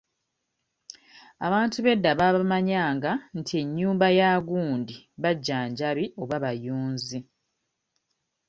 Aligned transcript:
Abantu 1.45 1.77
b'eda 1.85 2.11
baabamanyanga 2.19 3.11
nti 3.39 3.53
ennyumba 3.61 4.07
ya 4.19 4.29
gundi 4.47 4.95
bajjanjabi 5.21 6.05
oba 6.21 6.37
bayunzi. 6.43 7.19